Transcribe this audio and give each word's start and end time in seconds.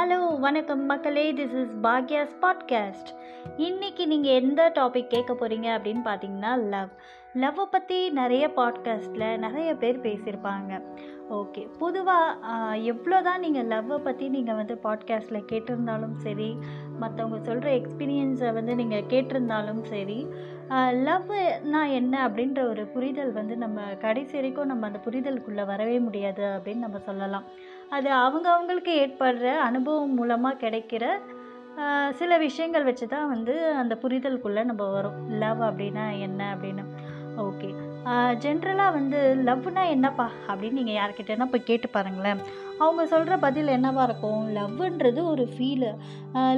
Hello 0.00 0.38
வணக்கம் 0.38 0.84
மக்களே. 0.84 1.32
This 1.32 1.54
is 1.62 1.72
Bhagya's 1.82 2.30
podcast 2.40 3.10
இன்றைக்கி 3.56 4.06
நீங்கள் 4.06 4.32
எந்த 4.32 4.72
டாபிக் 4.74 5.06
கேட்க 5.06 5.32
போகிறீங்க 5.32 5.68
அப்படின்னு 5.76 6.02
பார்த்தீங்கன்னா 6.04 6.52
லவ் 6.68 6.88
லவ்வை 7.34 7.64
பற்றி 7.70 8.10
நிறைய 8.10 8.48
பாட்காஸ்ட்டில் 8.56 9.38
நிறைய 9.38 9.74
பேர் 9.74 9.98
பேசியிருப்பாங்க. 10.00 10.80
ஓகே 11.30 11.68
பொதுவாக 11.78 12.76
எவ்வளோ 12.82 13.22
தான் 13.22 13.40
நீங்கள் 13.40 13.66
லவ்வை 13.66 13.98
பற்றி 13.98 14.28
நீங்கள் 14.28 14.54
வந்து 14.54 14.78
பாட்காஸ்ட்டில் 14.82 15.48
கேட்டிருந்தாலும் 15.52 16.14
சரி 16.14 16.56
மற்றவங்க 17.02 17.38
சொல்கிற 17.48 17.68
எக்ஸ்பீரியன்ஸை 17.80 18.50
வந்து 18.58 18.72
நீங்கள் 18.80 19.08
கேட்டிருந்தாலும் 19.12 19.82
சரி 19.92 20.18
லவ்னா 21.06 21.80
என்ன 21.98 22.14
அப்படின்ற 22.26 22.60
ஒரு 22.72 22.82
புரிதல் 22.94 23.32
வந்து 23.38 23.54
நம்ம 23.62 23.80
கடைசி 24.04 24.34
வரைக்கும் 24.38 24.70
நம்ம 24.72 24.86
அந்த 24.86 25.00
புரிதலுக்குள்ளே 25.06 25.64
வரவே 25.72 25.96
முடியாது 26.06 26.44
அப்படின்னு 26.56 26.84
நம்ம 26.86 27.00
சொல்லலாம். 27.08 27.46
அது 27.96 28.08
அவங்க 28.24 28.46
அவங்களுக்கு 28.54 28.92
ஏற்படுற 29.04 29.46
அனுபவம் 29.68 30.14
மூலமாக 30.14 30.60
கிடைக்கிற 30.64 31.04
சில 32.20 32.38
விஷயங்கள் 32.38 32.88
வச்சு 32.88 33.06
தான் 33.08 33.30
வந்து 33.34 33.54
அந்த 33.74 33.94
புரிதலுக்குள்ளே 34.02 34.62
நம்ம 34.70 34.84
வரும். 34.90 35.18
லவ் 35.42 35.60
அப்படின்னா 35.68 36.04
என்ன 36.26 36.40
அப்படின்னு? 36.54 36.84
ஓகே 37.46 37.70
ஜென்ரலாக 38.42 38.94
வந்து 38.96 39.18
லவ்னா 39.46 39.82
என்னப்பா? 39.94 40.26
அப்படின்னு 40.48 40.78
நீங்கள் 40.80 40.98
யார்கிட்டனா 40.98 41.46
போய் 41.52 41.68
கேட்டு 41.70 41.88
பாருங்களேன். 41.96 42.40
அவங்க 42.82 43.02
சொல்கிற 43.12 43.34
பதில் 43.44 43.74
என்னவாக 43.76 44.06
இருக்கும்? 44.08 44.42
லவ்ன்றது 44.58 45.20
ஒரு 45.32 45.44
ஃபீலு 45.54 45.90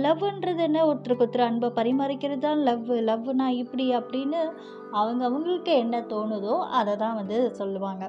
லவ்ன்றது 0.05 0.63
என்ன? 0.69 0.85
ஒருத்தருக்கு 0.91 1.25
ஒருத்தர் 1.27 1.49
அன்பை 1.49 1.71
பரிமாறிக்கிறது 1.79 2.45
தான் 2.47 2.63
லவ் 2.69 2.93
லவ்னா 3.11 3.49
இப்படி 3.63 3.87
அப்படின்னு 3.99 4.41
அவங்க 5.01 5.23
அவங்களுக்கு 5.31 5.75
என்ன 5.85 6.05
தோணுதோ 6.13 6.55
அதை 6.81 6.95
தான் 7.05 7.19
வந்து 7.21 7.39
சொல்லுவாங்க. 7.61 8.05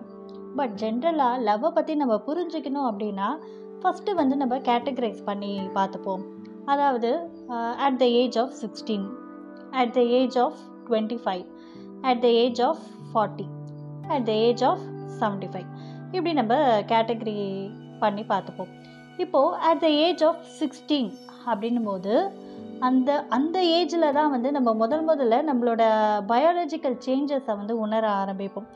பட் 0.59 0.73
ஜென்ரலாக 0.83 1.43
லவ்வை 1.49 1.71
பற்றி 1.77 1.95
நம்ம 2.03 2.15
புரிஞ்சுக்கணும் 2.29 2.87
அப்படின்னா 2.91 3.29
ஃபஸ்ட்டு 3.81 4.19
வந்து 4.21 4.35
நம்ம 4.41 4.55
கேட்டகரைஸ் 4.69 5.21
பண்ணி 5.29 5.53
பார்த்துப்போம். 5.77 6.23
அதாவது 6.73 7.09
at 7.85 7.97
the 8.03 8.05
age 8.21 8.37
of 8.43 8.53
sixteen 8.63 9.07
at 9.81 9.95
the 9.97 10.03
age 10.19 10.37
of 10.43 10.59
twenty 10.89 11.17
five 11.23 11.45
at 12.09 12.21
the 12.25 12.29
age 12.43 12.61
of 12.67 12.83
forty 13.13 13.45
at 14.15 14.25
the 14.29 14.31
age 14.47 14.63
of 14.63 14.83
seventy 15.19 15.49
five 15.53 15.69
இப்படி 16.15 16.33
நம்ம 16.33 16.55
கேட்டகரி 16.91 17.35
பண்ணி 17.99 18.23
பார்த்துப்போம். 18.31 18.71
இப்போது 19.23 19.57
at 19.69 19.83
the 19.83 19.89
age 20.05 20.23
of 20.29 20.41
sixteen 20.59 21.11
அப்படின்னும் 21.51 21.89
போது 21.91 22.13
அந்த 22.87 23.09
அந்த 23.29 23.57
ஏஜில் 23.77 24.13
தான் 24.17 24.31
வந்து 24.31 24.49
நம்ம 24.51 24.69
முதல் 24.73 25.05
முதல்ல 25.09 25.35
நம்மளோட 25.49 25.83
பயாலஜிக்கல் 26.31 26.97
சேஞ்சஸை 27.05 27.53
வந்து 27.59 27.73
உணர 27.79 28.03
ஆரம்பிப்போம். 28.21 28.67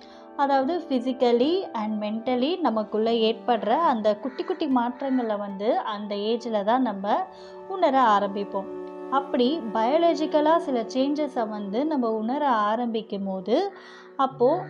அதாவது 0.43 0.73
ஃபிசிக்கலி 0.85 1.53
அண்ட் 1.81 1.95
மென்டலி 2.03 2.51
நமக்குள்ளே 2.67 3.13
ஏற்படுற 3.29 3.71
அந்த 3.91 4.07
குட்டி 4.15 4.43
குட்டி 4.43 4.67
மாற்றங்களை 4.79 5.37
வந்து 5.37 5.69
அந்த 5.95 6.15
ஏஜில் 6.31 6.59
தான் 6.63 6.81
நம்ம 6.81 7.15
உணர 7.75 7.95
ஆரம்பிப்போம். 8.15 8.67
அப்படி 9.19 9.47
பயாலஜிக்கலாக 9.73 10.63
சில 10.67 10.79
சேஞ்சஸை 10.95 11.43
வந்து 11.49 11.81
நம்ம 11.85 12.11
உணர 12.21 12.43
ஆரம்பிக்கும் 12.69 13.27
போது 13.29 13.57
அப்போது 14.25 14.63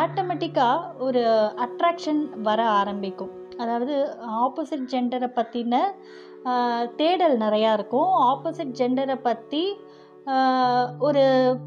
ஆட்டோமேட்டிக்காக 0.00 1.02
ஒரு 1.06 1.22
அட்ராக்ஷன் 1.64 2.22
வர 2.48 2.60
ஆரம்பிக்கும். 2.80 3.32
அதாவது 3.62 3.94
ஆப்போசிட் 4.44 4.90
ஜெண்டரை 4.92 5.28
பற்றின 5.38 5.74
தேடல் 7.00 7.36
நிறையா 7.44 7.70
இருக்கும். 7.78 8.10
ஆப்போசிட் 8.30 8.76
ஜெண்டரை 8.80 9.16
பற்றி 9.28 9.62
ஒரு 11.06 11.22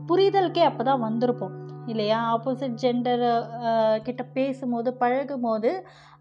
புரிதலுக்கே 0.09 0.63
அப்போ 0.69 0.83
தான் 0.83 1.05
வந்திருப்போம். 1.07 1.55
இல்லையா? 1.87 2.17
ஆப்போசிட் 2.33 2.79
ஜெண்டர் 2.83 3.23
கிட்ட 4.03 4.23
பேசும்போது 4.35 4.89
பழகும் 5.01 5.45
போது 5.47 5.71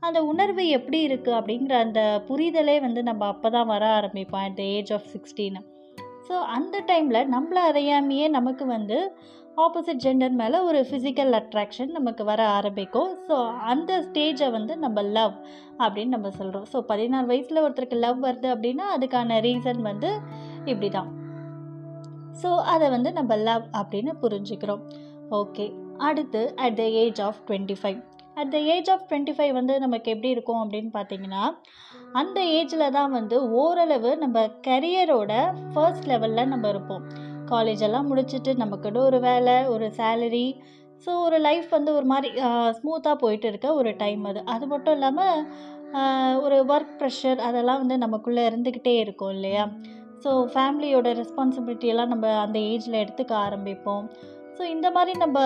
அந்த 0.06 0.18
உணர்வு 0.30 0.62
எப்படி 0.76 0.98
இருக்குது 1.08 1.38
அப்படிங்கிற 1.38 1.74
அந்த 1.86 2.02
புரிதலே 2.28 2.76
வந்து 2.86 3.00
நம்ம 3.02 3.26
அப்போ 3.26 3.48
தான் 3.56 3.70
வர 3.72 3.84
ஆரம்பிப்போம் 3.98 4.44
at 4.46 4.58
the 4.60 4.64
age 4.76 4.92
of 4.96 5.10
sixteen 5.14 5.58
so 6.28 6.36
அந்த 6.56 6.76
டைமில் 6.90 7.28
நம்மளை 7.34 7.62
அறியாமையே 7.70 8.26
நமக்கு 8.38 8.64
வந்து 8.66 8.98
ஆப்போசிட் 9.56 10.02
ஜெண்டர் 10.04 10.34
மேலே 10.40 10.58
ஒரு 10.68 10.80
ஃபிசிக்கல் 10.88 11.32
அட்ராக்ஷன் 11.38 11.90
நமக்கு 11.96 12.22
வர 12.28 12.40
ஆரம்பிக்கும். 12.58 13.10
ஸோ 13.28 13.36
அந்த 13.72 13.90
ஸ்டேஜை 14.04 14.48
வந்து 14.56 14.74
நம்ம 14.84 15.02
லவ் 15.16 15.34
அப்படின்னு 15.84 16.14
நம்ம 16.16 16.30
சொல்கிறோம் 16.38 16.66
ஸோ 16.72 16.80
பதினாறு 16.90 17.26
வயசில் 17.30 17.62
ஒருத்தருக்கு 17.64 17.98
லவ் 18.04 18.18
வருது 18.26 18.48
அப்படின்னா 18.54 18.86
அதுக்கான 18.96 19.40
ரீசன் 19.48 19.80
வந்து 19.90 20.10
இப்படி 20.70 20.90
தான் 20.98 21.10
ஸோ 22.42 22.50
அதை 22.74 22.86
வந்து 22.96 23.10
நம்ம 23.18 23.32
லவ் 23.48 23.64
அப்படின்னு 23.80 24.12
புரிஞ்சுக்கிறோம். 24.24 24.82
ஓகே 25.40 25.66
அடுத்து 26.08 26.42
at 26.64 26.78
the 26.80 26.84
age 27.02 27.20
of 27.28 27.40
twenty 27.48 27.76
five 27.80 27.98
at 28.40 28.52
the 28.54 28.58
age 28.74 28.90
of 28.92 29.06
twenty 29.08 29.32
five 29.36 29.52
வந்து 29.58 29.74
நமக்கு 29.84 30.12
எப்படி 30.14 30.30
இருக்கும் 30.34 30.60
அப்படின்னு 30.64 30.90
பார்த்தீங்கன்னா 30.98 31.42
அந்த 32.20 32.38
ஏஜில் 32.58 32.92
தான் 32.98 33.12
வந்து 33.18 33.36
ஓரளவு 33.62 34.12
நம்ம 34.22 34.46
கரியரோட 34.68 35.32
ஃபர்ஸ்ட் 35.74 36.08
லெவலில் 36.12 36.50
நம்ம 36.52 36.68
இருப்போம். 36.74 37.04
காலேஜ் 37.52 37.82
எல்லாம் 37.88 38.08
முடிச்சுட்டு 38.10 38.52
நமக்குன்னு 38.62 39.00
ஒரு 39.08 39.20
வேலை 39.28 39.56
ஒரு 39.74 39.86
சேலரி 39.98 40.46
ஸோ 41.06 41.10
ஒரு 41.26 41.36
லைஃப் 41.46 41.68
வந்து 41.76 41.90
ஒரு 41.98 42.06
மாதிரி 42.12 42.30
ஸ்மூத்தாக 42.78 43.16
போயிட்டு 43.22 43.46
இருக்க 43.48 43.68
ஒரு 43.74 43.90
டைம் 44.02 44.24
அது. 44.30 44.40
அது 44.54 44.64
மட்டும் 44.66 44.96
இல்லாமல் 44.96 45.38
ஒரு 46.44 46.56
ஒர்க் 46.72 46.92
ப்ரெஷர் 46.98 47.40
அதெல்லாம் 47.46 47.80
வந்து 47.82 47.96
நமக்குள்ளே 47.98 48.42
இருந்துக்கிட்டே 48.50 48.94
இருக்கும் 49.04 49.32
இல்லையா? 49.36 49.64
ஸோ 50.24 50.30
ஃபேமிலியோட 50.52 51.08
ரெஸ்பான்சிபிலிட்டியெல்லாம் 51.20 52.12
நம்ம 52.14 52.26
அந்த 52.44 52.58
ஏஜில் 52.72 53.00
எடுத்துக்க 53.04 53.32
ஆரம்பிப்போம். 53.46 54.04
ஸோ 54.56 54.62
இந்த 54.74 54.88
மாதிரி 54.90 55.12
நம்ம 55.18 55.38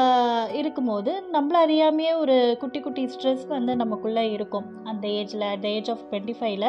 இருக்கும்போது 0.61 1.13
நம்மள 1.35 1.57
அறியாமையே 1.67 2.13
ஒரு 2.23 2.37
குட்டி 2.61 2.81
குட்டி 2.81 3.03
ஸ்ட்ரெஸ் 3.15 3.45
வந்து 3.57 3.73
நமக்குள்ளே 3.83 4.25
இருக்கும். 4.37 4.67
அந்த 4.85 5.05
ஏஜில் 5.21 5.45
அந்த 5.55 5.69
ஏஜ் 5.77 5.91
ஆஃப் 5.95 6.05
டுவெண்ட்டி 6.11 6.35
ஃபைவ்ல 6.39 6.69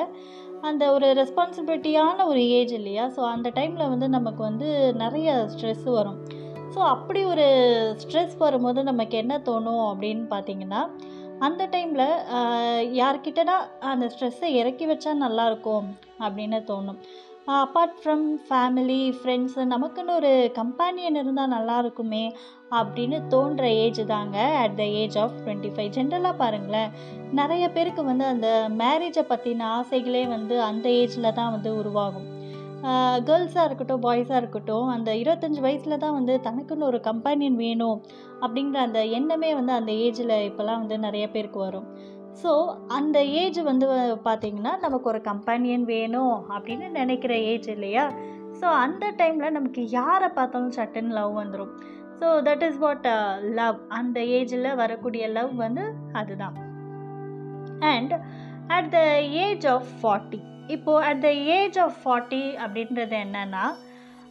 அந்த 0.69 0.83
ஒரு 0.95 1.07
ரெஸ்பான்சிபிலிட்டியான 1.19 2.25
ஒரு 2.31 2.41
ஏஜ் 2.57 2.73
இல்லையா? 2.79 3.05
ஸோ 3.15 3.21
அந்த 3.33 3.47
டைமில் 3.57 3.91
வந்து 3.93 4.07
நமக்கு 4.15 4.41
வந்து 4.49 4.69
நிறைய 5.03 5.29
ஸ்ட்ரெஸ் 5.53 5.85
வரும். 5.97 6.19
ஸோ 6.73 6.79
அப்படி 6.93 7.21
ஒரு 7.33 7.45
ஸ்ட்ரெஸ் 8.03 8.35
வரும்போது 8.45 8.79
நமக்கு 8.91 9.15
என்ன 9.23 9.35
தோணும் 9.49 9.83
அப்படின்னு 9.91 10.25
பார்த்தீங்கன்னா 10.33 10.81
அந்த 11.45 11.63
டைமில் 11.73 12.07
யார்கிட்டனா 13.01 13.55
அந்த 13.91 14.05
ஸ்ட்ரெஸ்ஸை 14.13 14.49
இறக்கி 14.61 14.85
வச்சா 14.91 15.13
நல்லாயிருக்கும் 15.25 15.87
அப்படின்னு 16.25 16.59
தோணும். 16.71 16.99
அப்பார்ட் 17.53 17.97
ஃப்ரம் 18.03 18.23
ஃபேமிலி 18.45 19.01
ஃப்ரெண்ட்ஸு 19.17 19.63
நமக்குன்னு 19.73 20.11
ஒரு 20.19 20.31
கம்பேனியன் 20.55 21.17
இருந்தால் 21.19 21.51
நல்லா 21.53 21.75
இருக்குமே 21.83 22.21
அப்படின்னு 22.77 23.17
தோன்ற 23.33 23.65
ஏஜ் 23.81 23.99
தாங்க. 24.13 24.37
At 24.61 24.77
the 24.79 24.85
age 25.01 25.17
of 25.23 25.35
twenty 25.41 25.69
five 25.73 25.91
ஜென்ரலாக 25.97 26.39
பாருங்களேன். 26.39 26.93
நிறைய 27.39 27.65
பேருக்கு 27.75 28.03
வந்து 28.03 28.25
அந்த 28.33 28.47
மேரேஜை 28.81 29.23
பற்றின 29.33 29.67
ஆசைகளே 29.77 30.23
வந்து 30.35 30.57
அந்த 30.69 30.87
ஏஜில் 31.01 31.35
தான் 31.39 31.53
வந்து 31.57 31.71
உருவாகும். 31.81 32.27
கேர்ள்ஸாக 33.27 33.67
இருக்கட்டும் 33.67 34.03
பாய்ஸாக 34.07 34.41
இருக்கட்டும் 34.41 34.87
அந்த 34.95 35.11
இருபத்தஞ்சி 35.21 35.61
வயசில் 35.67 36.01
தான் 36.03 36.17
வந்து 36.17 36.33
தனக்குன்னு 36.47 36.89
ஒரு 36.89 36.99
கம்பேனியன் 37.07 37.61
வேணும் 37.63 37.97
அப்படிங்கிற 38.43 38.79
அந்த 38.87 38.99
எண்ணமே 39.19 39.51
வந்து 39.59 39.73
அந்த 39.79 39.91
ஏஜில் 40.07 40.35
இப்போல்லாம் 40.49 40.81
வந்து 40.83 40.97
நிறைய 41.07 41.27
பேருக்கு 41.35 41.59
வரும். 41.67 41.87
ஸோ 42.41 42.51
அந்த 42.87 43.17
ஏஜ் 43.41 43.59
வந்து 43.63 43.87
பார்த்திங்கன்னா 44.25 44.73
நமக்கு 44.81 45.07
ஒரு 45.09 45.21
கம்பேனியன் 45.21 45.85
வேணும் 45.93 46.35
அப்படின்னு 46.55 46.87
நினைக்கிற 46.99 47.33
ஏஜ் 47.51 47.67
இல்லையா? 47.67 48.05
ஸோ 48.59 48.65
அந்த 48.83 49.05
டைமில் 49.19 49.55
நமக்கு 49.57 49.81
யாரை 49.89 50.29
பார்த்தாலும் 50.29 50.75
சட்டன் 50.77 51.11
லவ் 51.11 51.31
வந்துடும் 51.41 51.73
so 52.19 52.27
that 52.41 52.65
is 52.67 52.81
what 52.83 53.07
love 53.59 53.79
அந்த 53.89 54.19
ஏஜில் 54.37 54.69
வரக்கூடிய 54.75 55.23
லவ் 55.37 55.53
வந்து 55.55 55.85
அதுதான். 56.13 56.57
And 57.93 58.13
at 58.69 58.91
the 58.91 58.99
age 59.45 59.65
of 59.67 59.89
forty 60.01 60.41
இப்போது 60.67 61.03
at 61.07 61.23
the 61.25 61.31
age 61.57 61.79
of 61.79 61.97
forty 62.03 62.43
அப்படின்றது 62.63 63.17
என்னென்னா 63.25 63.65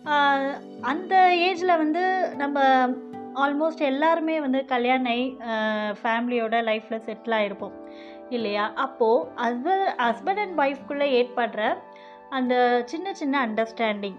uh, 0.07 0.39
அந்த 0.83 1.15
ஏஜில் 1.47 1.81
வந்து 1.83 2.03
நம்ம 2.37 2.57
ஆல்மோஸ்ட் 3.35 3.81
எல்லாருமே 3.81 4.41
வந்து 4.41 4.65
கல்யாணம் 4.65 5.07
ஆகி 5.07 5.37
ஃபேமிலியோட 6.03 6.55
லைஃப்பில் 6.63 7.05
செட்டில் 7.05 7.35
ஆகிருப்போம் 7.35 7.77
இல்லையா? 8.31 8.73
அப்போது 8.75 9.29
ஹஸ்பண்ட் 9.37 9.99
ஹஸ்பண்ட் 9.99 10.41
அண்ட் 10.41 10.61
ஒய்ஃப்குள்ளே 10.61 11.09
ஏற்படுற 11.21 11.77
அந்த 12.31 12.83
சின்ன 12.85 13.15
சின்ன 13.15 13.47
அண்டர்ஸ்டாண்டிங் 13.47 14.17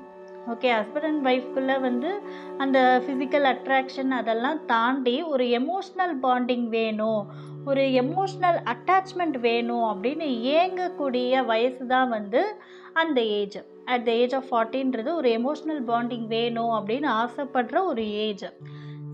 ஓகே 0.47 0.69
ஹஸ்பண்ட் 0.73 1.03
அண்ட் 1.03 1.27
ஒய்ஃப்குள்ளே 1.27 1.81
வந்து 1.81 2.21
அந்த 2.57 3.03
ஃபிசிக்கல் 3.05 3.47
அட்ராக்ஷன் 3.53 4.11
அதெல்லாம் 4.11 4.65
தாண்டி 4.65 5.23
ஒரு 5.23 5.45
எமோஷ்னல் 5.45 6.15
பாண்டிங் 6.21 6.67
வேணும். 6.67 7.31
ஒரு 7.65 7.81
எமோஷ்னல் 7.81 8.59
அட்டாச்மெண்ட் 8.73 9.39
வேணும் 9.39 9.83
அப்படின்னு 9.83 10.25
ஏங்கக்கூடிய 10.41 11.45
வயசு 11.45 11.87
தான் 11.87 12.09
வந்து 12.09 12.57
அந்த 12.93 13.21
age 13.21 13.57
at 13.85 14.05
the 14.05 14.11
age 14.11 14.35
of 14.35 14.49
ஃபார்ட்டின்றது 14.51 15.13
ஒரு 15.13 15.29
எமோஷ்னல் 15.29 15.83
பாண்டிங் 15.87 16.27
வேணும் 16.27 16.71
அப்படின்னு 16.71 17.09
ஆசைப்படுற 17.21 17.83
ஒரு 17.85 18.11
ஏஜ் 18.11 18.45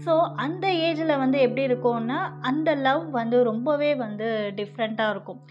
ஸோ 0.06 0.14
அந்த 0.44 0.66
ஏஜில் 0.88 1.22
வந்து 1.24 1.38
எப்படி 1.46 1.64
இருக்கும்னா 1.70 2.20
அந்த 2.50 2.70
லவ் 2.88 3.04
வந்து 3.20 3.38
ரொம்பவே 3.44 3.92
வந்து 4.04 4.28
டிஃப்ரெண்ட்டாக 4.60 5.14
இருக்கும். 5.14 5.42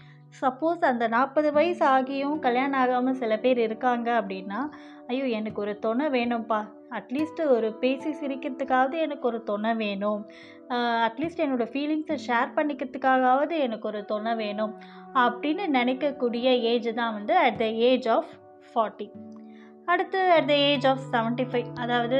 சப்போஸ் 0.41 0.81
அந்த 0.89 1.05
நாற்பது 1.15 1.49
வயசு 1.57 1.83
ஆகியும் 1.95 2.37
கல்யாணம் 2.39 2.79
ஆகாமல் 2.81 3.17
சில 3.21 3.33
பேர் 3.37 3.59
இருக்காங்க 3.65 4.09
அப்படின்னா 4.19 4.59
ஐயோ 5.09 5.25
எனக்கு 5.39 5.59
ஒரு 5.61 5.73
துணை 5.85 6.05
வேணும்ப்பா 6.15 6.59
அட்லீஸ்ட்டு 6.97 7.49
ஒரு 7.55 7.67
பேசி 7.81 8.11
சிரிக்கிறதுக்காவது 8.21 8.95
எனக்கு 9.05 9.25
ஒரு 9.31 9.39
துணை 9.49 9.71
வேணும். 9.81 10.21
அட்லீஸ்ட் 11.07 11.43
என்னோடய 11.45 11.71
ஃபீலிங்ஸை 11.73 12.17
ஷேர் 12.27 12.55
பண்ணிக்கிறதுக்காகவாவது 12.57 13.55
எனக்கு 13.65 13.87
ஒரு 13.91 14.01
துணை 14.05 14.33
வேணும் 14.35 14.73
அப்படின்னு 15.25 15.65
நினைக்கக்கூடிய 15.77 16.47
ஏஜ் 16.71 16.89
தான் 17.01 17.15
வந்து 17.17 17.35
at 17.45 17.59
the 17.63 17.67
age 17.89 18.07
of 18.17 18.31
forty 18.69 19.07
அடுத்து 19.85 20.19
at 20.37 20.49
the 20.51 20.55
age 20.69 20.87
of 20.91 21.03
seventy 21.13 21.45
five 21.51 21.69
அதாவது 21.77 22.19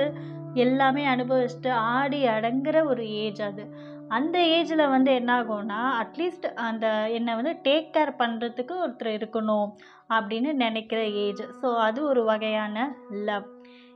எல்லாமே 0.53 1.05
அனுபவிச்சுட்டு 1.05 1.69
ஆடி 1.69 2.25
அடங்குற 2.25 2.85
ஒரு 2.85 3.09
ஏஜ் 3.09 3.41
அது. 3.41 3.63
அந்த 4.07 4.39
ஏஜில் 4.39 4.89
வந்து 4.89 5.11
என்னாகும்னா 5.11 5.79
அட்லீஸ்ட் 6.01 6.47
அந்த 6.53 7.09
என்னை 7.09 7.35
வந்து 7.35 7.53
டேக் 7.63 7.91
கேர் 7.93 8.11
பண்ணுறதுக்கு 8.19 8.73
ஒருத்தர் 8.83 9.17
இருக்கணும் 9.17 9.69
அப்படின்னு 10.09 10.53
நினைக்கிற 10.53 11.01
ஏஜ் 11.03 11.43
ஸோ 11.61 11.75
அது 11.75 12.03
ஒரு 12.03 12.23
வகையான 12.23 12.95
லவ் 13.09 13.47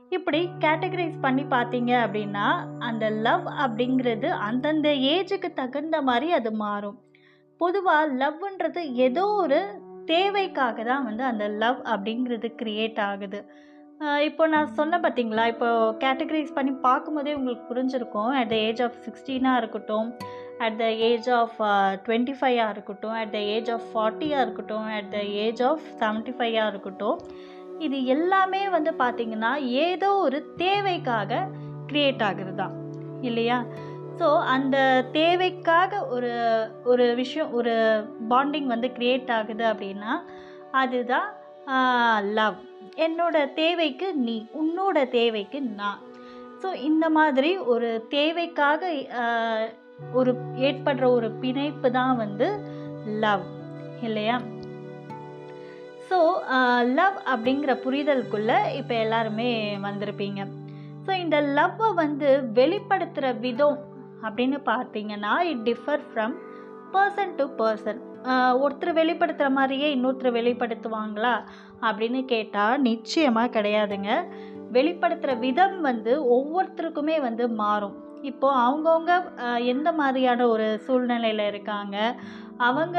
இப்படி 0.08 0.48
கேட்டகரைஸ் 0.58 1.16
பண்ணி 1.20 1.42
பார்த்தீங்க 1.42 1.92
அப்படின்னா 2.04 2.46
அந்த 2.78 3.10
லவ் 3.10 3.46
அப்படிங்கிறது 3.64 4.28
அந்தந்த 4.28 4.88
ஏஜுக்கு 4.88 5.52
தகுந்த 5.52 6.02
மாதிரி 6.02 6.32
அது 6.32 6.52
மாறும். 6.52 6.98
பொதுவாக 7.60 8.12
லவ்ன்றது 8.14 8.92
ஏதோ 8.92 9.26
ஒரு 9.26 9.58
தேவைக்காக 10.04 10.82
தான் 10.82 11.04
வந்து 11.04 11.24
அந்த 11.24 11.48
லவ் 11.48 11.80
அப்படிங்கிறது 11.84 12.48
க்ரியேட் 12.62 13.00
ஆகுது. 13.00 13.40
இப்போ 14.28 14.44
நான் 14.52 14.74
சொன்னேன் 14.78 15.02
பார்த்தீங்களா 15.04 15.44
இப்போ 15.52 15.68
கேட்டகரைஸ் 16.02 16.56
பண்ணி 16.56 16.72
பார்க்கும்போதே 16.86 17.32
உங்களுக்கு 17.38 17.64
புரிஞ்சிருக்கும். 17.70 18.32
அட் 18.38 18.50
த 18.52 18.56
ஏஜ் 18.68 18.82
ஆஃப் 18.86 18.98
சிக்ஸ்டீனாக 19.04 19.60
இருக்கட்டும் 19.62 20.08
at 20.66 20.76
the 20.82 20.86
age 21.08 21.28
of 21.38 21.56
twenty 22.04 22.34
ஃபைவாக 22.38 22.74
இருக்கட்டும் 22.74 23.16
அட் 23.20 23.32
த 23.36 23.40
ஏஜ் 23.54 23.70
ஆஃப் 23.76 23.86
ஃபார்ட்டியாக 23.92 24.44
இருக்கட்டும் 24.46 24.86
at 24.96 25.10
the 25.14 25.20
age 25.44 25.62
of 25.70 25.86
seventy 26.02 26.34
ஃபைவாக 26.38 26.70
இருக்கட்டும். 26.72 27.18
இது 27.86 27.96
எல்லாமே 28.16 28.62
வந்து 28.76 28.92
பார்த்திங்கன்னா 29.02 29.52
ஏதோ 29.86 30.10
ஒரு 30.26 30.38
தேவைக்காக 30.62 31.40
க்ரியேட் 31.90 32.24
ஆகுறது 32.28 32.56
தான் 32.62 32.76
இல்லையா? 33.30 33.58
ஸோ 34.20 34.28
அந்த 34.54 34.76
தேவைக்காக 35.18 35.98
ஒரு 36.16 36.30
ஒரு 36.92 37.06
விஷயம் 37.22 37.50
ஒரு 37.58 37.74
பாண்டிங் 38.30 38.70
வந்து 38.74 38.90
க்ரியேட் 38.98 39.34
ஆகுது 39.38 39.66
அப்படின்னா 39.72 40.14
அதுதான் 40.82 41.28
லவ் 42.38 42.58
என்னோட 42.96 43.52
தேவைக்கு 43.54 44.14
நீ 44.14 44.46
உன்னோட 44.54 45.08
தேவைக்கு 45.08 45.60
நான் 45.60 46.00
ஸோ 46.62 46.74
இந்த 46.74 47.10
மாதிரி 47.10 47.58
ஒரு 47.58 48.06
தேவைக்காக 48.08 48.82
ஒரு 50.12 50.32
ஏற்படுற 50.56 51.04
ஒரு 51.10 51.30
பிணைப்பு 51.30 51.90
தான் 51.90 52.16
வந்து 52.16 52.46
லவ் 53.06 53.44
இல்லையா? 54.02 54.36
ஸோ 56.10 56.18
லவ் 56.82 57.16
அப்படிங்கிற 57.26 57.72
புரிதலுக்குள்ளே 57.84 58.72
இப்போ 58.72 58.94
எல்லாருமே 58.94 59.78
வந்திருப்பீங்க. 59.78 60.40
ஸோ 61.06 61.12
இந்த 61.18 61.40
லவ்வை 61.40 61.94
வந்து 61.94 62.42
வெளிப்படுத்துகிற 62.52 63.38
விதம் 63.40 63.78
அப்படின்னு 64.22 64.58
பார்த்தீங்கன்னா 64.64 65.38
it 65.40 65.62
differ 65.62 66.04
from 66.12 66.34
person 66.92 67.34
to 67.36 67.44
person 67.58 68.00
ஒருத்தர் 68.62 68.98
வெளிப்படுத்துகிற 69.00 69.48
மாதிரியே 69.58 69.88
இன்னொருத்தர் 69.96 70.36
வெளிப்படுத்துவாங்களா 70.38 71.34
அப்படின்னு 71.86 72.20
கேட்டால் 72.32 72.82
நிச்சயமாக 72.88 73.54
கிடையாதுங்க. 73.56 74.10
வெளிப்படுத்துகிற 74.76 75.34
விதம் 75.44 75.78
வந்து 75.88 76.12
ஒவ்வொருத்தருக்குமே 76.36 77.16
வந்து 77.26 77.44
மாறும். 77.62 77.96
இப்போது 78.30 78.58
அவங்கவுங்க 78.64 79.12
எந்த 79.72 79.88
மாதிரியான 80.00 80.46
ஒரு 80.54 80.66
சூழ்நிலையில் 80.86 81.44
இருக்காங்க? 81.50 81.96
அவங்க 82.68 82.98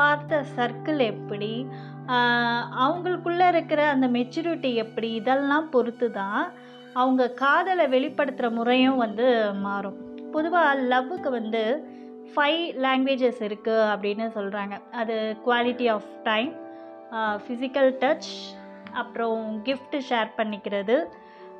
பார்த்த 0.00 0.40
சர்க்கிள் 0.56 1.00
எப்படி? 1.12 1.52
அவங்களுக்குள்ளே 2.84 3.46
இருக்கிற 3.54 3.80
அந்த 3.94 4.06
மெச்சூரிட்டி 4.16 4.70
எப்படி? 4.84 5.08
இதெல்லாம் 5.20 5.68
பொறுத்து 5.74 6.08
தான் 6.20 6.42
அவங்க 7.00 7.32
காதலை 7.42 7.86
வெளிப்படுத்துகிற 7.94 8.50
முறையும் 8.58 9.02
வந்து 9.04 9.26
மாறும். 9.66 9.98
பொதுவாக 10.34 10.80
லவ்வுக்கு 10.92 11.30
வந்து 11.38 11.62
ஃபைவ் 12.32 12.62
லாங்குவேஜஸ் 12.84 13.42
இருக்குது 13.48 13.88
அப்படின்னு 13.92 14.26
சொல்கிறாங்க 14.34 14.74
அது 14.92 15.16
quality 15.44 15.86
of 15.88 16.08
time 16.24 16.50
physical 17.42 17.90
touch 17.98 18.30
அப்புறம் 18.92 19.42
கிஃப்ட்டு 19.64 19.98
ஷேர் 20.08 20.30
பண்ணிக்கிறது 20.36 20.96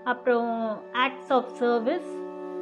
அப்புறம் 0.05 0.53
ஆக்ட்ஸ் 0.97 1.33
ஆஃப் 1.33 1.53
சர்வீஸ் 1.59 2.11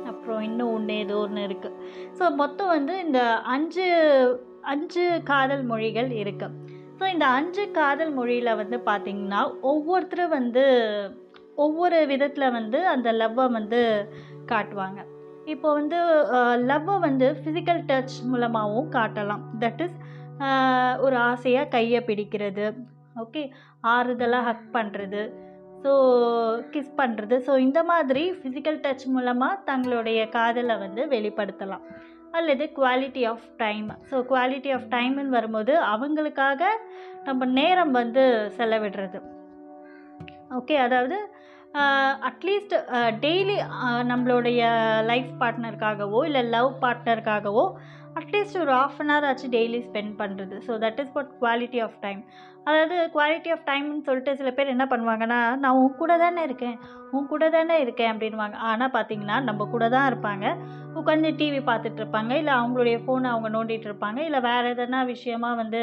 அப்புறம் 0.06 0.42
இன்னும் 0.42 0.72
ஒன்று 0.72 0.94
ஏதோ 0.94 1.16
ஒன்று 1.18 1.42
இருக்குது 1.46 1.76
ஸோ 2.18 2.24
மொத்தம் 2.34 2.68
வந்து 2.68 2.94
இந்த 2.98 3.20
அஞ்சு 3.46 3.86
அஞ்சு 4.64 5.04
காதல் 5.24 5.64
மொழிகள் 5.64 6.10
இருக்குது 6.22 6.74
ஸோ 6.98 7.04
இந்த 7.12 7.26
அஞ்சு 7.28 7.70
காதல் 7.70 8.12
மொழியில் 8.12 8.58
வந்து 8.58 8.76
பார்த்திங்கன்னா 8.86 9.40
ஒவ்வொருத்தரும் 9.62 10.28
வந்து 10.28 10.64
ஒவ்வொரு 11.56 11.98
விதத்தில் 12.06 12.50
வந்து 12.50 12.78
அந்த 12.86 13.08
லவ்வை 13.12 13.46
வந்து 13.48 13.80
காட்டுவாங்க. 14.46 15.00
இப்போ 15.52 15.68
வந்து 15.78 15.98
லவ்வை 16.70 16.96
வந்து 17.06 17.26
ஃபிசிக்கல் 17.40 17.82
டச் 17.90 18.16
மூலமாகவும் 18.30 18.88
காட்டலாம். 18.96 19.42
தட் 19.62 19.82
இஸ் 19.86 19.96
ஒரு 21.06 21.16
ஆசையாக 21.30 21.70
கையை 21.74 22.00
பிடிக்கிறது 22.08 22.66
ஓகே 23.24 23.42
ஆறுதலாக 23.94 24.46
ஹக் 24.48 24.66
பண்ணுறது 24.76 25.22
ஸோ 25.84 25.92
கிஸ் 26.74 26.92
பண்ணுறது 27.00 27.36
ஸோ 27.46 27.52
இந்த 27.66 27.80
மாதிரி 27.90 28.22
ஃபிசிக்கல் 28.38 28.78
டச் 28.84 29.06
மூலமாக 29.14 29.62
தங்களுடைய 29.70 30.20
காதலை 30.36 30.76
வந்து 30.84 31.02
வெளிப்படுத்தலாம். 31.14 31.84
அல்லது 32.38 32.64
quality 32.78 33.22
of 33.32 33.46
time 33.62 33.88
so 34.10 34.16
quality 34.30 34.70
of 34.76 34.88
டைம்னு 34.94 35.34
வரும்போது 35.36 35.74
அவங்களுக்காக 35.92 36.62
நம்ம 37.28 37.46
நேரம் 37.58 37.92
வந்து 38.00 38.24
செலவிடுறது. 38.58 39.18
ஓகே 40.58 40.76
அதாவது 40.86 41.16
அட்லீஸ்ட் 42.28 42.74
டெய்லி 43.24 43.56
நம்மளுடைய 44.10 44.60
லைஃப் 45.10 45.30
பார்ட்னருக்காகவோ 45.42 46.20
இல்லை 46.28 46.42
லவ் 46.56 46.72
பார்ட்னருக்காகவோ 46.84 47.64
அட்லீஸ்ட் 48.20 48.58
ஒரு 48.62 48.72
ஆஃப் 48.82 49.00
அன் 49.02 49.10
ஹவர் 49.12 49.26
ஆச்சு 49.30 49.48
டெய்லி 49.56 49.80
ஸ்பெண்ட் 49.88 50.14
பண்ணுறது 50.20 50.58
so 50.66 50.74
that 50.84 51.00
is 51.02 51.14
what 51.16 51.32
quality 51.42 51.80
of 51.86 51.98
time 52.04 52.20
அதாவது 52.68 52.96
குவாலிட்டி 53.16 53.50
ஆஃப் 53.54 53.66
டைம்னு 53.70 54.06
சொல்லிட்டு 54.06 54.32
சில 54.38 54.50
பேர் 54.54 54.72
என்ன 54.74 54.84
பண்ணுவாங்கன்னா 54.92 55.40
நான் 55.62 55.78
உன் 55.80 55.98
கூட 56.00 56.12
தானே 56.22 56.42
இருக்கேன் 56.48 56.76
உன் 57.14 57.28
கூட 57.32 57.44
தானே 57.56 57.76
இருக்கேன் 57.84 58.12
அப்படின்வாங்க 58.12 58.56
ஆனால் 58.70 58.94
பார்த்தீங்கன்னா 58.96 59.36
நம்ம 59.48 59.66
கூட 59.74 59.84
தான் 59.94 60.08
இருப்பாங்க. 60.10 60.46
உட்காந்து 61.00 61.30
டிவி 61.40 61.60
பார்த்துட்டு 61.70 62.00
இருப்பாங்க. 62.02 62.32
இல்லை 62.40 62.52
அவங்களுடைய 62.60 62.96
ஃபோனை 63.04 63.28
அவங்க 63.32 63.48
நோண்டிகிட்டு 63.56 63.88
இருப்பாங்க. 63.90 64.20
இல்லை 64.28 64.40
வேறு 64.48 64.72
எதனா 64.74 65.00
விஷயமா 65.14 65.50
வந்து 65.62 65.82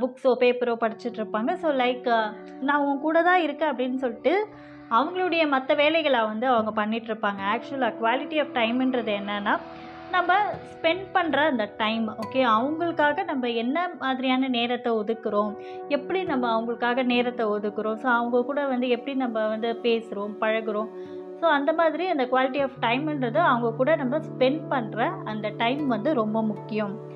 புக்ஸோ 0.00 0.30
பேப்பரோ 0.42 0.74
படிச்சுட்டு 0.82 1.18
இருப்பாங்க. 1.20 1.50
ஸோ 1.62 1.70
லைக் 1.82 2.08
நான் 2.68 2.84
உன் 2.86 3.04
கூட 3.06 3.18
தான் 3.30 3.44
இருக்கேன் 3.46 3.70
அப்படின்னு 3.72 3.98
சொல்லிட்டு 4.04 4.34
அவங்களுடைய 4.90 5.48
மற்ற 5.48 5.74
வேலைகளை 5.74 6.20
வந்து 6.24 6.46
அவங்க 6.46 6.84
பண்ணிகிட்ருப்பாங்க 6.84 7.42
ஆக்சுவலாக 7.54 7.94
குவாலிட்டி 8.00 8.38
ஆஃப் 8.40 8.54
டைம்ன்றது 8.54 9.12
என்னென்னா 9.20 9.56
நம்ம 10.10 10.34
ஸ்பெண்ட் 10.70 11.06
பண்ணுற 11.14 11.36
அந்த 11.36 11.70
டைம் 11.76 12.08
ஓகே 12.08 12.42
அவங்களுக்காக 12.42 13.24
நம்ம 13.24 13.48
என்ன 13.48 13.90
மாதிரியான 13.98 14.48
நேரத்தை 14.48 14.92
ஒதுக்குறோம்? 14.92 15.52
எப்படி 15.88 16.22
நம்ம 16.22 16.60
அவங்களுக்காக 16.60 17.02
நேரத்தை 17.02 17.46
ஒதுக்குறோம்? 17.46 17.98
ஸோ 18.02 18.06
அவங்க 18.06 18.44
கூட 18.44 18.66
வந்து 18.66 18.88
எப்படி 18.88 19.16
நம்ம 19.16 19.46
வந்து 19.48 19.78
பேசுகிறோம் 19.82 20.34
பழகுறோம்? 20.40 20.88
ஸோ 21.40 21.44
அந்த 21.44 21.72
மாதிரி 21.72 22.06
அந்த 22.06 22.24
குவாலிட்டி 22.24 22.62
ஆஃப் 22.62 22.78
டைம்ன்றது 22.80 23.36
அவங்க 23.36 23.74
கூட 23.76 23.96
நம்ம 23.96 24.18
ஸ்பெண்ட் 24.18 24.62
பண்ணுற 24.70 25.10
அந்த 25.24 25.48
டைம் 25.56 25.86
வந்து 25.86 26.14
ரொம்ப 26.14 26.42
முக்கியம். 26.42 27.07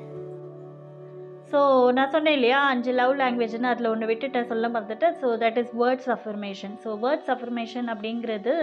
ஸோ 1.52 1.60
நான் 1.96 2.12
சொன்னேன் 2.14 2.36
இல்லையா 2.38 2.58
அஞ்சு 2.72 2.92
லவ் 3.00 3.14
லாங்குவேஜ்னு 3.20 3.70
அதில் 3.70 3.90
ஒன்று 3.92 4.10
விட்டுட்டேன் 4.10 4.50
சொல்ல 4.52 4.68
மறந்துட்டேன். 4.74 5.16
So 5.22 5.28
that 5.42 5.58
is 5.62 5.72
words 5.82 6.10
affirmation 6.16 6.74
so 6.84 6.90
words 7.04 7.32
affirmation 7.34 7.88
அப்படிங்கிறது 7.94 8.54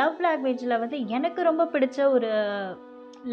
லவ் 0.00 0.16
லாங்குவேஜில் 0.26 0.80
வந்து 0.84 0.98
எனக்கு 1.16 1.42
ரொம்ப 1.50 1.64
பிடிச்ச 1.74 1.98
ஒரு 2.16 2.30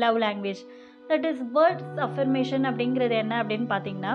love 0.04 0.20
language 0.26 0.62
that 1.10 1.26
is 1.32 1.42
words 1.58 2.00
affirmation 2.08 2.68
அப்படிங்கிறது 2.72 3.18
என்ன 3.24 3.34
அப்படின்னு 3.44 3.68
பார்த்தீங்கன்னா 3.74 4.14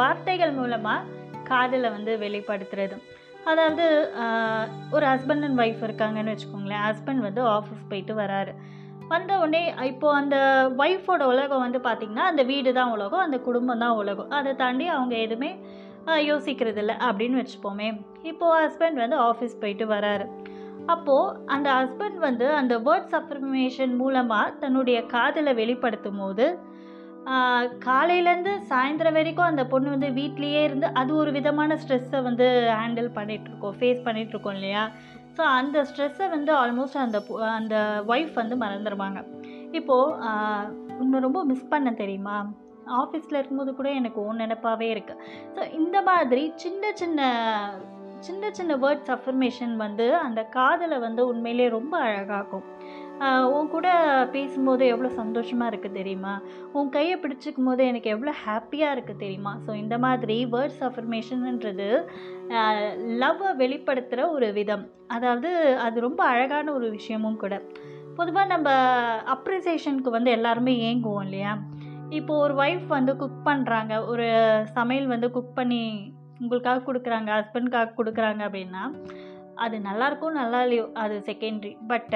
வார்த்தைகள் 0.00 0.52
மூலமாக 0.58 1.18
காதலை 1.50 1.88
வந்து 1.96 2.12
வெளிப்படுத்துறது. 2.24 2.96
அதாவது 3.50 3.84
ஒரு 4.96 5.04
ஹஸ்பண்ட் 5.12 5.44
அண்ட் 5.46 5.60
ஒய்ஃப் 5.62 5.82
இருக்காங்கன்னு 5.86 6.32
வச்சுக்கோங்களேன். 6.34 6.84
ஹஸ்பண்ட் 6.88 7.22
வந்து 7.28 7.42
ஆஃபீஸ் 7.56 7.88
போயிட்டு 7.90 8.14
வராரு. 8.22 8.52
வந்த 9.12 9.32
உடனே 9.42 9.60
இப்போது 9.90 10.18
அந்த 10.20 10.36
ஒய்ஃபோட 10.82 11.22
உலகம் 11.32 11.64
வந்து 11.64 11.78
பார்த்திங்கன்னா 11.86 12.26
அந்த 12.30 12.42
வீடு 12.50 12.70
தான் 12.78 12.92
உலகம் 12.96 13.24
அந்த 13.26 13.38
குடும்பம் 13.48 13.82
தான் 13.84 13.98
உலகம். 14.02 14.30
அதை 14.38 14.52
தாண்டி 14.62 14.86
அவங்க 14.96 15.14
எதுவுமே 15.26 15.50
யோசிக்கிறது 16.30 16.80
இல்லை 16.82 16.94
அப்படின்னு 17.08 17.40
வச்சுப்போமே. 17.40 17.88
இப்போது 18.30 18.58
ஹஸ்பண்ட் 18.64 19.02
வந்து 19.04 19.16
ஆஃபீஸ் 19.28 19.60
போயிட்டு 19.62 19.86
வராரு. 19.94 20.26
அப்போது 20.94 21.34
அந்த 21.54 21.68
ஹஸ்பண்ட் 21.78 22.18
வந்து 22.28 22.46
அந்த 22.60 22.74
வேர்ட்ஸ் 22.86 23.16
அஃபர்மேஷன் 23.20 23.94
மூலமாக 24.02 24.54
தன்னுடைய 24.62 24.98
காதலை 25.14 25.52
வெளிப்படுத்தும் 25.60 26.20
போது 26.22 26.46
காலையிலேருந்து 27.86 28.52
சாயந்தரம் 28.70 29.16
வரைக்கும் 29.18 29.48
அந்த 29.48 29.62
பொண்ணு 29.72 29.88
வந்து 29.94 30.08
வீட்லேயே 30.18 30.60
இருந்து 30.68 30.86
அது 31.00 31.10
ஒரு 31.22 31.30
விதமான 31.36 31.76
ஸ்ட்ரெஸ்ஸை 31.82 32.20
வந்து 32.28 32.46
ஹேண்டில் 32.78 33.10
பண்ணிகிட்ருக்கோம் 33.18 33.76
ஃபேஸ் 33.80 34.04
பண்ணிகிட்ருக்கோம் 34.06 34.56
இல்லையா? 34.58 34.84
ஸோ 35.36 35.42
அந்த 35.58 35.82
ஸ்ட்ரெஸ்ஸை 35.82 36.28
வந்து 36.30 36.52
ஆல்மோஸ்ட் 36.54 36.98
அந்த 36.98 37.18
அந்த 37.58 37.76
ஒய்ஃப் 38.06 38.34
வந்து 38.34 38.56
மறந்துடுவாங்க 38.56 39.20
இப்போது 39.72 40.16
இன்னும் 41.00 41.26
ரொம்ப 41.26 41.40
மிஸ் 41.44 41.68
பண்ண 41.68 41.90
தெரியுமா? 41.92 42.36
ஆஃபீஸில் 43.00 43.38
இருக்கும்போது 43.38 43.74
கூட 43.74 43.88
எனக்கு 43.90 44.18
ஓன் 44.24 44.38
நினப்பாகவே 44.38 44.88
இருக்குது 44.94 45.22
ஸோ 45.54 45.72
இந்த 45.72 46.02
மாதிரி 46.02 46.52
சின்ன 46.56 46.92
சின்ன 46.94 47.30
சின்ன 48.18 48.50
சின்ன 48.50 48.72
வேர்ட்ஸ் 48.76 49.12
அஃபர்மேஷன் 49.16 49.74
வந்து 49.76 50.06
அந்த 50.16 50.40
காதலை 50.56 50.98
வந்து 50.98 51.22
உண்மையிலே 51.26 51.68
ரொம்ப 51.68 51.94
அழகாக்கும். 52.06 52.64
உன் 53.54 53.70
கூட 53.74 53.88
பேசும்போது 54.34 54.84
எவ்வளோ 54.92 55.08
சந்தோஷமாக 55.18 55.70
இருக்குது 55.70 55.98
தெரியுமா? 55.98 56.34
உன் 56.76 56.92
கையை 56.94 57.16
பிடிச்சிக்கும் 57.22 57.68
போது 57.68 57.82
எனக்கு 57.90 58.08
எவ்வளோ 58.14 58.32
ஹாப்பியாக 58.44 58.94
இருக்குது 58.96 59.22
தெரியுமா? 59.24 59.52
ஸோ 59.66 59.70
இந்த 59.82 59.96
மாதிரி 60.04 60.36
வேர்ட்ஸ் 60.54 60.82
அஃபர்மேஷன்ன்றது 60.88 61.88
லவ்வை 63.22 63.50
வெளிப்படுத்துகிற 63.62 64.24
ஒரு 64.36 64.48
விதம். 64.58 64.84
அதாவது 65.16 65.50
அது 65.86 65.96
ரொம்ப 66.08 66.22
அழகான 66.32 66.72
ஒரு 66.78 66.88
விஷயமும் 66.98 67.40
கூட. 67.44 67.56
பொதுவாக 68.18 68.50
நம்ம 68.54 68.70
அப்ரிசியேஷனுக்கு 69.34 70.10
வந்து 70.16 70.30
எல்லாருமே 70.38 70.72
ஏங்குவோம் 70.88 71.24
இல்லையா? 71.26 71.52
இப்போ 72.18 72.32
ஒரு 72.44 72.54
ஒய்ஃப் 72.62 72.88
வந்து 72.98 73.12
குக் 73.16 73.46
பண்ணுறாங்க 73.50 73.94
ஒரு 74.12 74.28
சமையல் 74.78 75.12
வந்து 75.14 75.28
குக் 75.36 75.56
பண்ணி 75.58 75.82
உங்களுக்காக 76.42 76.84
கொடுக்குறாங்க 76.88 77.30
ஹஸ்பண்ட்காக 77.38 77.94
கொடுக்குறாங்க 77.98 78.42
அப்படின்னா 78.48 78.84
அது 79.64 79.76
நல்லாயிருக்கும் 79.86 80.38
நல்லா 80.40 80.58
இல்லையோ 80.64 80.84
அது 81.02 81.16
செகண்ட்ரி 81.26 81.72
பட் 81.90 82.14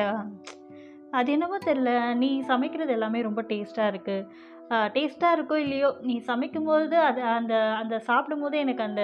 அது 1.18 1.28
என்னவோ 1.36 1.56
தெரில 1.68 1.90
நீ 2.22 2.30
சமைக்கிறது 2.52 2.92
எல்லாமே 2.96 3.20
ரொம்ப 3.28 3.42
டேஸ்ட்டாக 3.52 3.92
இருக்குது 3.92 4.52
டேஸ்ட்டாக 4.94 5.36
இருக்கோ 5.36 5.56
இல்லையோ 5.62 5.88
நீ 6.08 6.14
சமைக்கும்போது 6.28 6.96
அது 7.08 7.20
அந்த 7.38 7.54
அந்த 7.80 7.94
சாப்பிடும்போது 8.06 8.56
எனக்கு 8.58 8.82
அந்த 8.86 9.02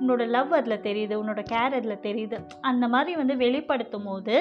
உன்னோட 0.00 0.22
லவ் 0.36 0.52
அதில் 0.58 0.84
தெரியுது 0.86 1.14
உன்னோட 1.22 1.42
கேர் 1.52 1.76
அதில் 1.78 2.04
தெரியுது. 2.06 2.38
அந்த 2.70 2.84
மாதிரி 2.94 3.12
வந்து 3.20 3.34
வெளிப்படுத்தும் 3.44 4.08
போது 4.10 4.36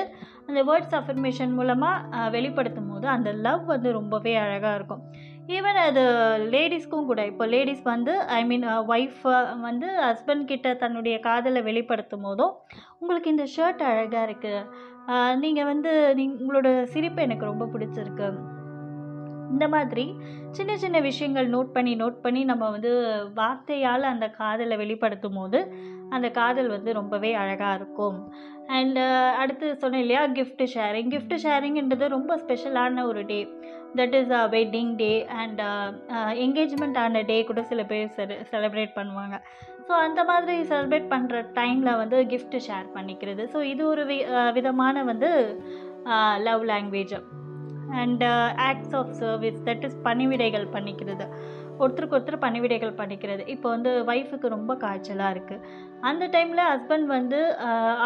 அந்த 0.47 0.61
வேர்ட்ஸ் 0.69 0.97
அஃபர்மேஷன் 0.99 1.53
மூலமாக 1.59 2.29
வெளிப்படுத்தும் 2.37 2.89
போது 2.93 3.07
அந்த 3.15 3.31
லவ் 3.47 3.65
வந்து 3.73 3.91
ரொம்பவே 3.99 4.35
அழகாக 4.45 4.77
இருக்கும். 4.79 5.03
ஈவன் 5.47 5.77
அது 5.85 6.01
லேடிஸ்க்கும் 6.51 7.05
கூட 7.05 7.25
இப்போ 7.25 7.45
லேடிஸ் 7.45 7.81
வந்து 7.83 8.19
ஐ 8.25 8.45
மீன் 8.45 8.65
ஒய்ஃப் 8.87 9.23
வந்து 9.61 9.87
ஹஸ்பண்ட் 9.99 10.45
கிட்ட 10.45 10.73
தன்னுடைய 10.73 11.19
காதலை 11.19 11.61
வெளிப்படுத்தும் 11.61 12.21
போதும் 12.21 12.53
உங்களுக்கு 12.99 13.29
இந்த 13.29 13.47
ஷர்ட் 13.55 13.83
அழகாக 13.83 14.25
இருக்குது 14.27 15.39
நீங்கள் 15.39 15.65
வந்து 15.65 16.15
நீ 16.15 16.25
உங்களோட 16.27 16.83
சிரிப்பு 16.83 17.21
எனக்கு 17.21 17.45
ரொம்ப 17.45 17.65
பிடிச்சிருக்கு. 17.73 18.29
இந்த 19.53 19.65
மாதிரி 19.75 20.05
சின்ன 20.57 20.71
சின்ன 20.83 20.97
விஷயங்கள் 21.09 21.47
நோட் 21.55 21.73
பண்ணி 21.75 21.93
நோட் 21.95 22.23
பண்ணி 22.25 22.41
நம்ம 22.51 22.69
வந்து 22.75 22.91
வார்த்தையால் 23.39 24.11
அந்த 24.13 24.27
காதலை 24.39 24.77
வெளிப்படுத்தும் 24.83 25.37
போது 25.39 25.59
அந்த 26.15 26.27
காதல் 26.39 26.69
வந்து 26.75 26.89
ரொம்பவே 26.99 27.31
அழகாக 27.43 27.77
இருக்கும். 27.79 28.17
அண்ட் 28.77 28.97
uh, 29.05 29.29
அடுத்து 29.41 29.67
சொன்னேன் 29.81 30.03
இல்லையா 30.03 30.21
கிஃப்ட் 30.37 30.63
ஷேரிங் 30.73 31.09
கிஃப்ட் 31.13 31.35
ஷேரிங்ன்றது 31.45 32.05
ரொம்ப 32.15 32.37
ஸ்பெஷலான 32.43 33.03
ஒரு 33.09 33.21
day 33.31 33.39
that 33.99 34.15
is 34.19 34.33
a 34.39 34.43
wedding 34.55 34.93
day 35.01 35.11
and 35.41 35.61
engagement 36.45 36.99
ஆன 37.03 37.23
டே 37.31 37.37
கூட 37.49 37.63
சில 37.71 37.83
பேர் 37.91 38.13
செ 38.17 38.25
செலிப்ரேட் 38.53 38.97
பண்ணுவாங்க. 38.99 39.37
ஸோ 39.87 39.93
அந்த 40.05 40.21
மாதிரி 40.29 40.55
செலிப்ரேட் 40.71 41.11
பண்ணுற 41.13 41.39
டைமில் 41.59 41.99
வந்து 42.01 42.19
கிஃப்ட் 42.33 42.57
ஷேர் 42.67 42.87
பண்ணிக்கிறது. 42.97 43.45
ஸோ 43.53 43.61
இது 43.73 43.83
ஒரு 43.93 44.05
வி 44.11 44.19
uh, 44.37 44.49
விதமான 44.59 45.03
வந்து 45.11 45.31
uh, 46.13 46.35
love 46.47 46.63
language 46.73 47.15
and 48.01 48.23
acts 48.69 48.95
of 48.99 49.11
service 49.21 49.59
that 49.67 49.85
is 49.87 49.99
பணிவிடைகள் 50.07 50.67
பண்ணிக்கிறது. 50.75 51.27
ஒருத்தருக்கு 51.81 52.15
ஒருத்தர் 52.17 52.43
பணிவிடைகள் 52.45 52.91
பண்ணிக்கிறது. 52.99 53.43
இப்போ 53.53 53.67
வந்து 53.75 53.91
ஒய்ஃபுக்கு 54.11 54.47
ரொம்ப 54.55 54.71
காய்ச்சலாக 54.83 55.33
இருக்குது 55.35 55.63
அந்த 56.09 56.23
டைமில் 56.35 56.63
ஹஸ்பண்ட் 56.71 57.07
வந்து 57.15 57.39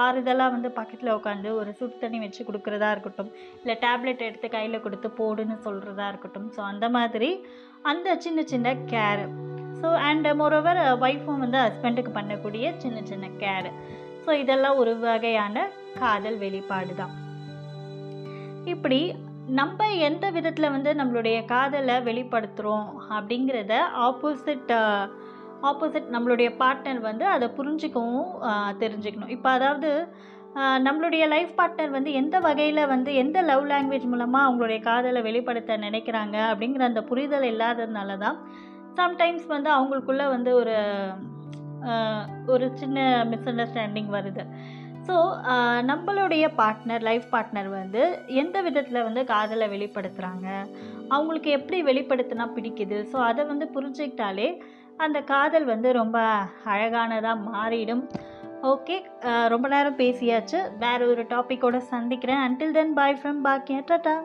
ஆறு 0.03 0.17
ஆறுதலாக 0.17 0.53
வந்து 0.55 0.69
பக்கத்தில் 0.77 1.15
உட்காந்து 1.15 1.49
ஒரு 1.59 1.69
சுடு 1.79 1.95
தண்ணி 2.03 2.19
வச்சு 2.23 2.41
கொடுக்குறதா 2.47 2.89
இருக்கட்டும் 2.95 3.31
இல்லை 3.61 3.75
டேப்லெட் 3.83 4.23
எடுத்து 4.27 4.47
கையில் 4.55 4.83
கொடுத்து 4.85 5.09
போடுன்னு 5.19 5.55
சொல்கிறதா 5.67 6.07
இருக்கட்டும். 6.11 6.47
ஸோ 6.55 6.61
அந்த 6.71 6.87
மாதிரி 6.95 7.29
அந்த 7.91 8.15
சின்ன 8.25 8.39
சின்ன 8.53 8.73
கேர் 8.93 9.23
ஸோ 9.81 9.89
அண்ட் 10.07 10.27
மோரோவர் 10.41 10.81
ஒய்ஃபும் 11.05 11.43
வந்து 11.45 11.59
ஹஸ்பண்டுக்கு 11.65 12.11
பண்ணக்கூடிய 12.19 12.73
சின்ன 12.83 12.99
சின்ன 13.11 13.25
கேர் 13.43 13.69
ஸோ 14.25 14.31
இதெல்லாம் 14.43 14.79
ஒரு 14.83 14.93
வகையான 15.05 15.67
காதல் 15.99 16.37
வெளிப்பாடு 16.45 16.95
தான் 17.01 17.13
இப்படி 18.73 18.99
நம்ம 19.55 19.85
எந்த 20.07 20.25
விதத்தில் 20.35 20.73
வந்து 20.73 20.91
நம்மளுடைய 20.99 21.37
காதலை 21.51 21.95
வெளிப்படுத்துகிறோம் 22.07 22.87
அப்படிங்கிறத 23.17 23.73
ஆப்போசிட் 24.07 24.73
ஆப்போசிட் 25.69 26.09
நம்மளுடைய 26.15 26.49
பார்ட்னர் 26.61 26.99
வந்து 26.99 27.25
அதை 27.25 27.47
புரிஞ்சுக்கவும் 27.57 28.31
தெரிஞ்சுக்கணும். 28.81 29.31
இப்போ 29.35 29.49
அதாவது 29.49 29.89
நம்மளுடைய 30.87 31.23
லைஃப் 31.27 31.53
பார்ட்னர் 31.59 31.95
வந்து 31.95 32.11
எந்த 32.13 32.35
வகையில் 32.39 32.89
வந்து 32.93 33.11
எந்த 33.23 33.41
லவ் 33.41 33.65
லாங்குவேஜ் 33.71 34.07
மூலமாக 34.13 34.47
அவங்களுடைய 34.47 34.79
காதலை 34.89 35.21
வெளிப்படுத்த 35.21 35.77
நினைக்கிறாங்க 35.77 36.37
அப்படிங்கிற 36.51 36.85
அந்த 36.91 37.03
புரிதல் 37.11 37.47
இல்லாததுனால 37.53 38.17
தான் 38.17 38.37
சம்டைம்ஸ் 38.99 39.47
வந்து 39.47 39.69
அவங்களுக்குள்ள 39.77 40.25
வந்து 40.35 40.53
ஒரு 40.55 40.75
ஒரு 42.47 42.67
சின்ன 42.75 43.25
மிஸ் 43.25 43.49
அண்டர்ஸ்டாண்டிங் 43.51 44.11
வருது. 44.17 44.43
ஸோ 45.07 45.17
நம்மளுடைய 45.89 46.45
பார்ட்னர் 46.59 47.03
லைஃப் 47.07 47.27
பார்ட்னர் 47.33 47.69
வந்து 47.79 48.01
எந்த 48.41 48.57
விதத்தில் 48.67 49.05
வந்து 49.07 49.21
காதலை 49.33 49.67
வெளிப்படுத்துகிறாங்க 49.73 50.47
அவங்களுக்கு 51.15 51.49
எப்படி 51.57 51.77
வெளிப்படுத்தினா 51.89 52.45
பிடிக்குது? 52.55 52.97
ஸோ 53.11 53.17
அதை 53.29 53.43
வந்து 53.51 53.67
புரிஞ்சுக்கிட்டாலே 53.75 54.49
அந்த 55.05 55.17
காதல் 55.33 55.67
வந்து 55.73 55.89
ரொம்ப 56.01 56.17
அழகானதாக 56.73 57.43
மாறிடும். 57.51 58.03
ஓகே 58.71 58.95
ரொம்ப 59.53 59.65
நேரம் 59.73 59.99
பேசியாச்சு. 60.03 60.59
வேறு 60.83 61.03
ஒரு 61.13 61.23
டாப்பிக்கோடு 61.33 61.79
சந்திக்கிறேன். 61.93 62.43
Until 62.45 62.75
then 62.77 62.95
bye 62.99 63.19
from 63.21 63.41
Baakiya 63.47 63.81
tata 63.91 64.15